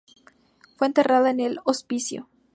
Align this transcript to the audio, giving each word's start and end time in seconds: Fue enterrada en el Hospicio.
Fue 0.77 0.87
enterrada 0.87 1.29
en 1.29 1.39
el 1.39 1.59
Hospicio. 1.63 2.27